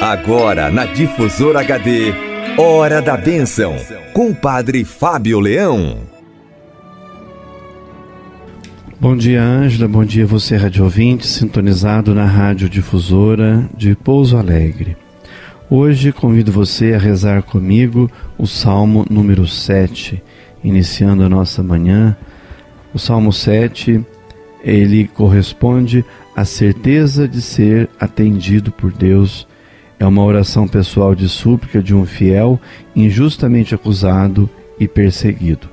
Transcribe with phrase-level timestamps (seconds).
[0.00, 2.12] Agora na Difusora HD,
[2.56, 3.74] Hora da Bênção,
[4.12, 5.98] com o Padre Fábio Leão.
[9.00, 9.86] Bom dia, Ângela.
[9.86, 14.96] Bom dia, você, rádio ouvinte, sintonizado na Rádio Difusora de Pouso Alegre.
[15.70, 20.22] Hoje convido você a rezar comigo o Salmo número 7,
[20.64, 22.16] iniciando a nossa manhã.
[22.94, 24.04] O Salmo 7,
[24.62, 26.04] ele corresponde
[26.34, 29.46] à certeza de ser atendido por Deus
[29.98, 32.60] é uma oração pessoal de súplica de um fiel
[32.94, 35.68] injustamente acusado e perseguido.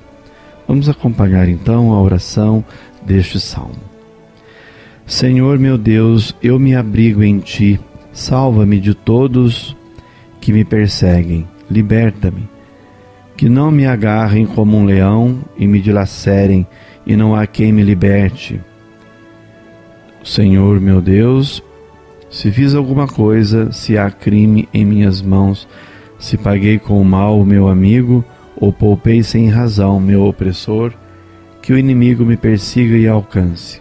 [0.68, 2.66] Vamos acompanhar então a oração
[3.05, 3.76] deste salmo.
[5.05, 7.80] Senhor meu Deus, eu me abrigo em ti,
[8.12, 9.77] salva-me de todos
[10.41, 12.49] que me perseguem, liberta-me.
[13.38, 16.66] Que não me agarrem como um leão e me dilacerem,
[17.05, 18.60] e não há quem me liberte.
[20.26, 21.64] Senhor meu Deus,
[22.32, 25.68] se fiz alguma coisa, se há crime em minhas mãos,
[26.18, 28.26] se paguei com mal o meu amigo,
[28.58, 30.91] ou poupei sem razão meu opressor,
[31.62, 33.80] que o inimigo me persiga e alcance.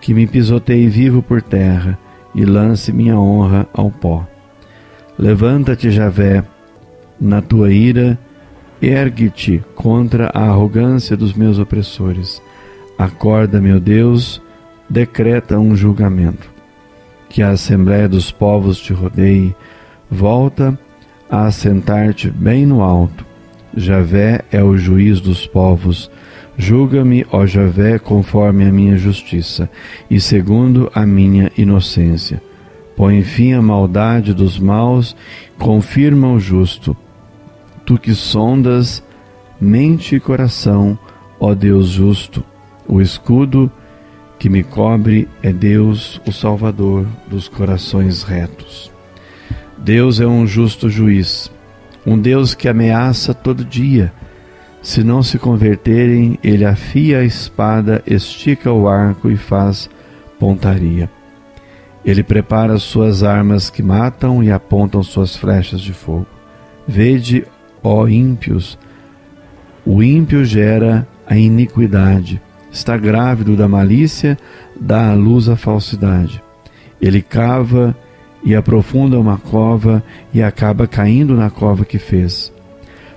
[0.00, 1.96] Que me pisoteie vivo por terra
[2.34, 4.26] e lance minha honra ao pó.
[5.16, 6.42] Levanta-te, Javé,
[7.20, 8.18] na tua ira,
[8.82, 12.42] ergue-te contra a arrogância dos meus opressores.
[12.98, 14.42] Acorda, meu Deus,
[14.88, 16.54] decreta um julgamento
[17.34, 19.56] que a Assembleia dos Povos te rodeie,
[20.08, 20.78] volta
[21.28, 23.26] a assentar-te bem no alto.
[23.76, 26.08] Javé é o juiz dos povos.
[26.56, 29.68] Julga-me, ó Javé, conforme a minha justiça
[30.08, 32.40] e segundo a minha inocência.
[32.96, 35.16] Põe fim à maldade dos maus,
[35.58, 36.96] confirma o justo.
[37.84, 39.02] Tu que sondas
[39.60, 40.96] mente e coração,
[41.40, 42.44] ó Deus justo,
[42.86, 43.68] o escudo
[44.38, 48.90] que me cobre é Deus, o Salvador dos corações retos.
[49.78, 51.50] Deus é um justo juiz,
[52.06, 54.12] um Deus que ameaça todo dia.
[54.82, 59.88] Se não se converterem, ele afia a espada, estica o arco e faz
[60.38, 61.10] pontaria.
[62.04, 66.26] Ele prepara suas armas que matam e apontam suas flechas de fogo.
[66.86, 67.46] Vede,
[67.82, 68.78] ó ímpios,
[69.86, 72.40] o ímpio gera a iniquidade
[72.74, 74.36] está grávido da malícia,
[74.78, 76.42] dá à luz a falsidade.
[77.00, 77.96] Ele cava
[78.44, 80.02] e aprofunda uma cova
[80.32, 82.52] e acaba caindo na cova que fez.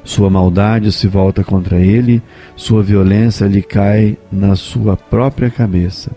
[0.03, 2.21] Sua maldade se volta contra ele,
[2.55, 6.11] sua violência lhe cai na sua própria cabeça.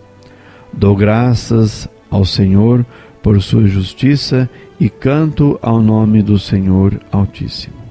[0.71, 2.85] Dou graças ao Senhor
[3.23, 4.47] por sua justiça
[4.79, 7.81] e canto ao nome do Senhor Altíssimo.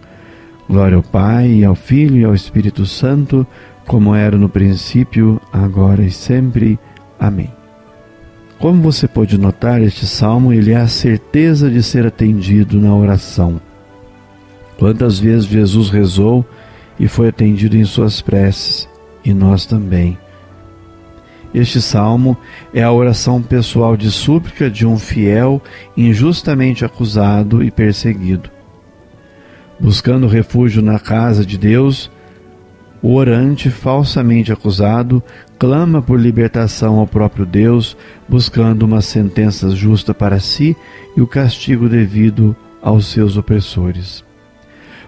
[0.69, 3.44] Glória ao Pai, ao Filho e ao Espírito Santo
[3.90, 6.78] como era no princípio, agora e sempre.
[7.18, 7.50] Amém.
[8.56, 13.60] Como você pode notar, este salmo ele é a certeza de ser atendido na oração.
[14.78, 16.46] Quantas vezes Jesus rezou
[17.00, 18.88] e foi atendido em suas preces,
[19.24, 20.16] e nós também.
[21.52, 22.38] Este salmo
[22.72, 25.60] é a oração pessoal de súplica de um fiel
[25.96, 28.50] injustamente acusado e perseguido.
[29.80, 32.08] Buscando refúgio na casa de Deus,
[33.03, 35.22] o orante, falsamente acusado,
[35.59, 37.97] clama por libertação ao próprio Deus,
[38.28, 40.77] buscando uma sentença justa para si
[41.16, 44.25] e o castigo devido aos seus opressores.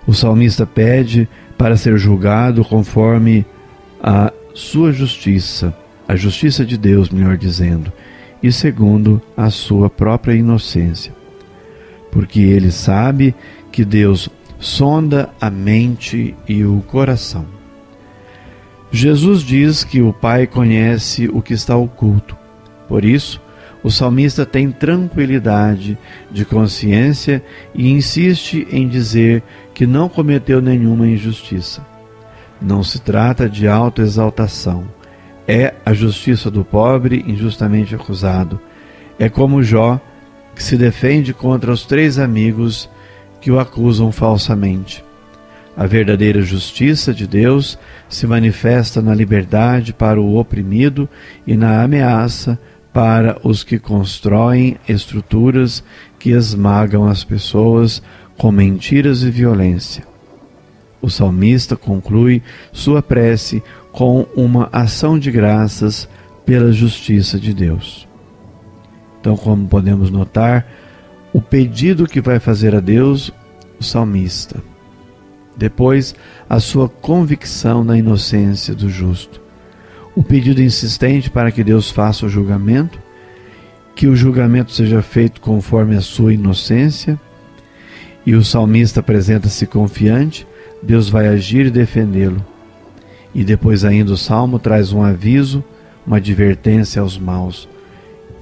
[0.06, 3.46] O salmista pede para ser julgado conforme
[4.02, 5.74] a sua justiça,
[6.08, 7.92] a justiça de Deus, melhor dizendo,
[8.42, 11.14] e segundo a sua própria inocência.
[12.10, 13.34] Porque ele sabe
[13.70, 14.28] que Deus
[14.58, 17.61] sonda a mente e o coração.
[18.94, 22.36] Jesus diz que o Pai conhece o que está oculto.
[22.86, 23.40] Por isso,
[23.82, 25.96] o salmista tem tranquilidade
[26.30, 27.42] de consciência
[27.74, 29.42] e insiste em dizer
[29.72, 31.84] que não cometeu nenhuma injustiça.
[32.60, 34.84] Não se trata de autoexaltação.
[35.48, 38.60] É a justiça do pobre injustamente acusado.
[39.18, 39.98] É como Jó,
[40.54, 42.90] que se defende contra os três amigos
[43.40, 45.02] que o acusam falsamente.
[45.76, 47.78] A verdadeira justiça de Deus
[48.08, 51.08] se manifesta na liberdade para o oprimido
[51.46, 52.58] e na ameaça
[52.92, 55.82] para os que constroem estruturas
[56.18, 58.02] que esmagam as pessoas
[58.36, 60.04] com mentiras e violência.
[61.00, 66.06] O salmista conclui sua prece com uma ação de graças
[66.44, 68.06] pela justiça de Deus.
[69.20, 70.66] Então, como podemos notar,
[71.32, 73.32] o pedido que vai fazer a Deus
[73.80, 74.71] o salmista
[75.56, 76.14] depois,
[76.48, 79.40] a sua convicção na inocência do justo.
[80.14, 82.98] O pedido insistente para que Deus faça o julgamento
[83.94, 87.20] que o julgamento seja feito conforme a sua inocência.
[88.24, 90.46] E o salmista apresenta-se confiante,
[90.82, 92.44] Deus vai agir e defendê-lo.
[93.34, 95.64] E depois ainda o salmo traz um aviso,
[96.06, 97.68] uma advertência aos maus.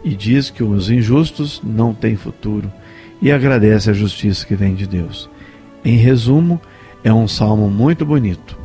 [0.05, 2.71] E diz que os injustos não têm futuro
[3.23, 5.29] e agradece a justiça que vem de Deus.
[5.85, 6.61] Em resumo,
[7.03, 8.59] é um salmo muito bonito.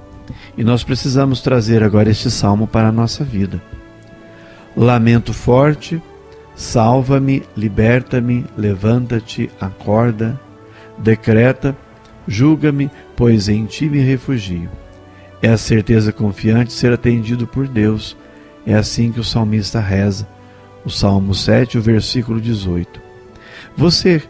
[0.57, 3.61] E nós precisamos trazer agora este salmo para a nossa vida.
[4.75, 6.01] Lamento forte,
[6.55, 10.39] salva-me, liberta-me, levanta-te, acorda,
[10.97, 11.75] decreta,
[12.27, 14.69] julga-me, pois em ti me refugio.
[15.41, 18.17] É a certeza confiante ser atendido por Deus.
[18.65, 20.27] É assim que o salmista reza.
[20.83, 23.01] O Salmo 7, o versículo 18.
[23.75, 24.21] Você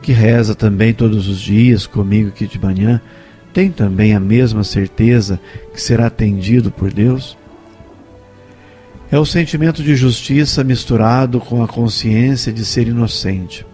[0.00, 3.00] que reza também todos os dias comigo aqui de manhã,
[3.52, 5.40] tem também a mesma certeza
[5.72, 7.36] que será atendido por Deus?
[9.10, 13.64] É o sentimento de justiça misturado com a consciência de ser inocente.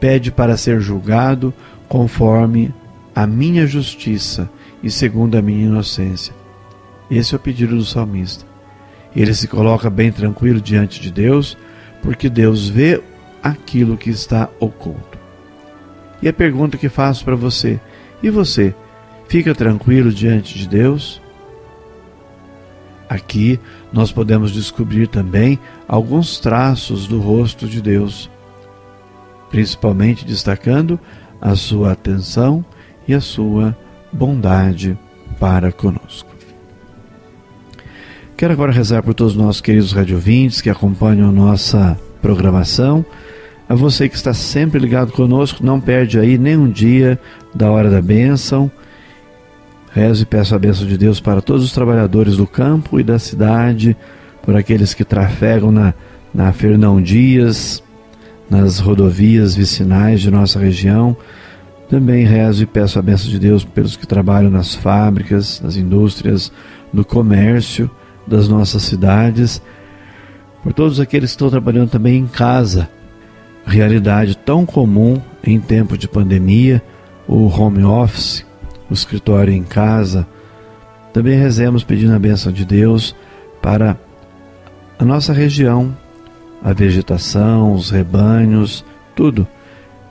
[0.00, 1.52] Pede para ser julgado
[1.86, 2.74] conforme
[3.14, 4.48] a minha justiça
[4.82, 6.32] e segundo a minha inocência.
[7.10, 8.46] Esse é o pedido do salmista.
[9.14, 11.58] Ele se coloca bem tranquilo diante de Deus,
[12.02, 13.02] porque Deus vê
[13.42, 15.18] aquilo que está oculto.
[16.22, 17.80] E a pergunta que faço para você:
[18.22, 18.74] e você,
[19.30, 21.22] fica tranquilo diante de Deus?
[23.08, 23.60] Aqui
[23.92, 25.56] nós podemos descobrir também
[25.86, 28.28] alguns traços do rosto de Deus,
[29.48, 30.98] principalmente destacando
[31.40, 32.64] a sua atenção
[33.06, 33.76] e a sua
[34.12, 34.98] bondade
[35.38, 36.28] para conosco.
[38.36, 43.04] Quero agora rezar por todos os nossos queridos radiovintes que acompanham nossa programação.
[43.68, 47.16] A você que está sempre ligado conosco, não perde aí nenhum dia
[47.54, 48.68] da hora da bênção
[49.92, 53.18] Rezo e peço a bênção de Deus para todos os trabalhadores do campo e da
[53.18, 53.96] cidade,
[54.42, 55.92] por aqueles que trafegam na,
[56.32, 57.82] na Fernão Dias,
[58.48, 61.16] nas rodovias vicinais de nossa região.
[61.88, 66.52] Também rezo e peço a bênção de Deus pelos que trabalham nas fábricas, nas indústrias,
[66.92, 67.90] no comércio
[68.24, 69.60] das nossas cidades,
[70.62, 72.88] por todos aqueles que estão trabalhando também em casa.
[73.66, 76.80] Realidade tão comum em tempo de pandemia,
[77.26, 78.44] o home office,
[78.90, 80.26] o escritório em casa.
[81.12, 83.14] Também rezemos pedindo a bênção de Deus
[83.62, 83.96] para
[84.98, 85.96] a nossa região,
[86.62, 88.84] a vegetação, os rebanhos,
[89.14, 89.46] tudo.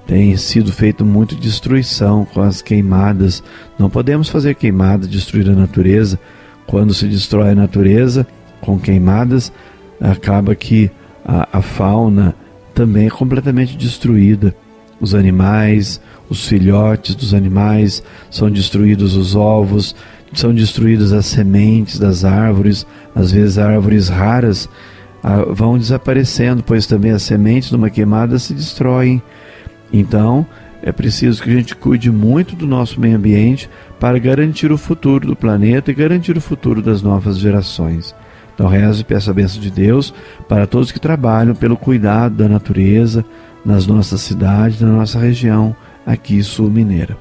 [0.07, 3.43] Tem sido feito muito destruição com as queimadas.
[3.77, 6.19] Não podemos fazer queimada, destruir a natureza.
[6.65, 8.25] Quando se destrói a natureza
[8.61, 9.51] com queimadas,
[10.01, 10.89] acaba que
[11.23, 12.35] a, a fauna
[12.73, 14.55] também é completamente destruída.
[15.00, 19.96] Os animais, os filhotes dos animais, são destruídos os ovos,
[20.34, 22.86] são destruídas as sementes das árvores,
[23.16, 24.69] às vezes árvores raras
[25.24, 29.22] ah, vão desaparecendo, pois também as sementes numa queimada se destroem.
[29.92, 30.46] Então,
[30.81, 33.69] é preciso que a gente cuide muito do nosso meio ambiente
[34.00, 38.16] para garantir o futuro do planeta e garantir o futuro das novas gerações.
[38.54, 40.13] Então, rezo e peço a bênção de Deus
[40.48, 43.25] para todos que trabalham pelo cuidado da natureza
[43.65, 45.75] nas nossas cidades, na nossa região
[46.06, 47.17] aqui sul-mineira.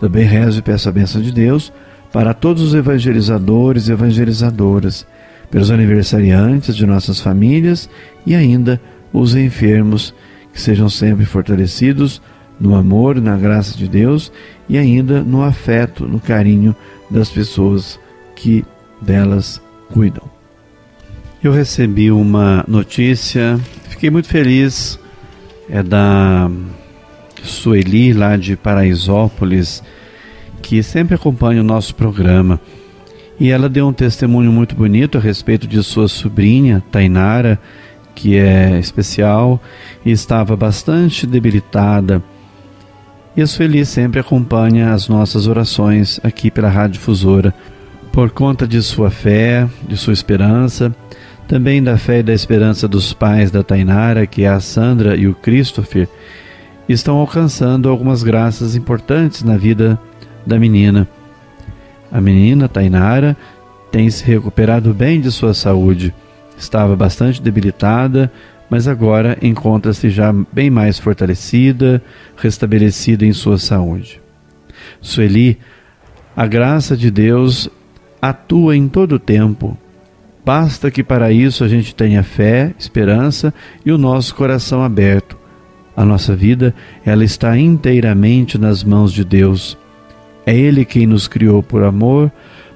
[0.00, 1.72] Também rezo e peço a bênção de Deus
[2.12, 5.06] para todos os evangelizadores e evangelizadoras,
[5.50, 7.88] pelos aniversariantes de nossas famílias
[8.26, 8.80] e ainda
[9.12, 10.14] os enfermos,
[10.52, 12.20] que sejam sempre fortalecidos
[12.58, 14.32] no amor, na graça de Deus
[14.68, 16.74] e ainda no afeto, no carinho
[17.10, 17.98] das pessoas
[18.34, 18.64] que
[19.00, 19.60] delas
[19.92, 20.24] cuidam.
[21.42, 24.98] Eu recebi uma notícia, fiquei muito feliz,
[25.68, 26.50] é da
[27.42, 29.82] Sueli, lá de Paraisópolis,
[30.60, 32.60] que sempre acompanha o nosso programa.
[33.38, 37.58] E ela deu um testemunho muito bonito a respeito de sua sobrinha, Tainara,
[38.14, 39.60] que é especial
[40.04, 42.22] e estava bastante debilitada.
[43.36, 47.54] E a Sueli sempre acompanha as nossas orações aqui pela Rádio Difusora,
[48.12, 50.94] por conta de sua fé, de sua esperança,
[51.52, 55.28] também da fé e da esperança dos pais da Tainara, que é a Sandra e
[55.28, 56.08] o Christopher,
[56.88, 60.00] estão alcançando algumas graças importantes na vida
[60.46, 61.06] da menina.
[62.10, 63.36] A menina, Tainara,
[63.90, 66.14] tem se recuperado bem de sua saúde.
[66.56, 68.32] Estava bastante debilitada,
[68.70, 72.02] mas agora encontra-se já bem mais fortalecida,
[72.34, 74.22] restabelecida em sua saúde.
[75.02, 75.58] Sueli,
[76.34, 77.68] a graça de Deus
[78.22, 79.76] atua em todo o tempo.
[80.44, 83.54] Basta que para isso a gente tenha fé, esperança
[83.86, 85.42] e o nosso coração aberto
[85.96, 89.76] a nossa vida, ela está inteiramente nas mãos de Deus.
[90.44, 92.32] É Ele quem nos criou por amor,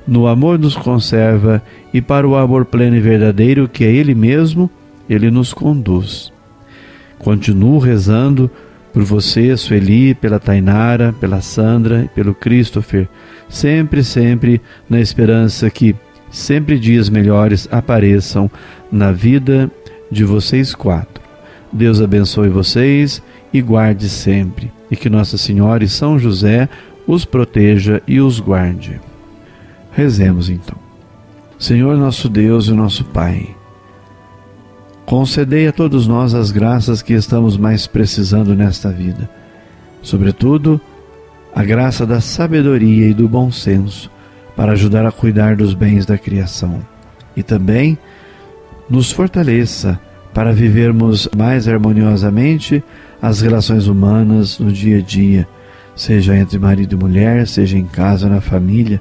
[0.07, 4.71] no amor nos conserva e para o amor pleno e verdadeiro que é Ele mesmo,
[5.09, 6.33] Ele nos conduz.
[7.19, 8.51] Continuo rezando
[8.93, 13.09] por você, Sueli, pela Tainara, pela Sandra e pelo Christopher,
[13.49, 15.95] sempre, sempre na esperança que
[16.37, 18.51] sempre dias melhores apareçam
[18.93, 19.71] na vida
[20.11, 21.25] de vocês quatro.
[21.73, 26.69] Deus abençoe vocês e guarde sempre, e que Nossa Senhora e São José
[27.07, 29.01] os proteja e os guarde.
[29.93, 30.77] Rezemos então.
[31.59, 33.57] Senhor nosso Deus e nosso Pai,
[35.07, 39.29] concedei a todos nós as graças que estamos mais precisando nesta vida,
[40.03, 40.79] sobretudo
[41.55, 44.15] a graça da sabedoria e do bom senso
[44.57, 46.81] para ajudar a cuidar dos bens da criação
[47.37, 47.99] e também
[48.89, 50.01] nos fortaleça
[50.33, 52.83] para vivermos mais harmoniosamente
[53.21, 55.49] as relações humanas no dia a dia,
[55.95, 59.01] seja entre marido e mulher, seja em casa, na família.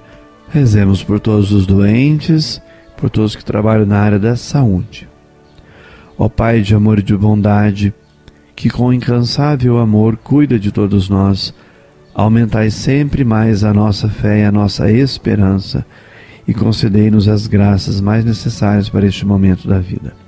[0.50, 2.62] Rezemos por todos os doentes,
[2.96, 5.10] por todos que trabalham na área da saúde.
[6.18, 7.94] Ó Pai de amor e de bondade,
[8.56, 11.54] que com incansável amor cuida de todos nós,
[12.16, 15.86] aumentai sempre mais a nossa fé e a nossa esperança
[16.48, 20.26] e concedei-nos as graças mais necessárias para este momento da vida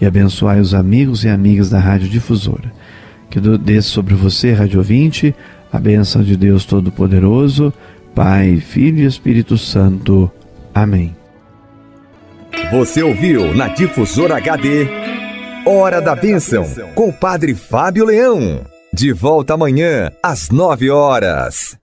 [0.00, 2.72] e abençoai os amigos e amigas da Rádio Difusora.
[3.30, 5.34] Que desça sobre você, Rádio Ouvinte,
[5.72, 7.72] a bênção de Deus Todo-Poderoso,
[8.14, 10.30] Pai, Filho e Espírito Santo.
[10.74, 11.16] Amém.
[12.70, 14.86] Você ouviu na Difusora HD
[15.66, 16.64] Hora da Bênção,
[16.94, 18.73] com o Padre Fábio Leão.
[18.96, 21.76] De volta amanhã, às nove horas.